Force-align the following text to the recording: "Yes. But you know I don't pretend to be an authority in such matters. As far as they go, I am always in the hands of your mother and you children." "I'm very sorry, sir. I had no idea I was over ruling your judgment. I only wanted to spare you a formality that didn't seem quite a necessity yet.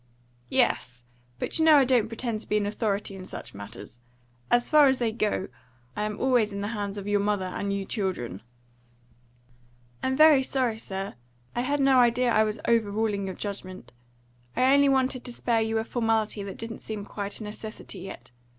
"Yes. 0.49 1.03
But 1.37 1.59
you 1.59 1.65
know 1.65 1.75
I 1.75 1.85
don't 1.85 2.07
pretend 2.07 2.41
to 2.41 2.49
be 2.49 2.57
an 2.57 2.65
authority 2.65 3.15
in 3.15 3.23
such 3.23 3.53
matters. 3.53 3.99
As 4.49 4.67
far 4.67 4.87
as 4.87 4.97
they 4.97 5.11
go, 5.11 5.47
I 5.95 6.05
am 6.05 6.19
always 6.19 6.51
in 6.51 6.61
the 6.61 6.69
hands 6.69 6.97
of 6.97 7.05
your 7.07 7.19
mother 7.19 7.45
and 7.45 7.71
you 7.71 7.85
children." 7.85 8.41
"I'm 10.01 10.17
very 10.17 10.41
sorry, 10.41 10.79
sir. 10.79 11.13
I 11.55 11.61
had 11.61 11.79
no 11.79 11.99
idea 11.99 12.31
I 12.33 12.43
was 12.45 12.59
over 12.67 12.89
ruling 12.89 13.27
your 13.27 13.35
judgment. 13.35 13.93
I 14.55 14.73
only 14.73 14.89
wanted 14.89 15.23
to 15.23 15.31
spare 15.31 15.61
you 15.61 15.77
a 15.77 15.83
formality 15.83 16.41
that 16.41 16.57
didn't 16.57 16.79
seem 16.79 17.05
quite 17.05 17.39
a 17.39 17.43
necessity 17.43 17.99
yet. 17.99 18.31